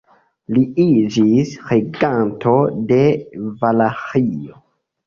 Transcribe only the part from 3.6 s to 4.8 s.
Valaĥio.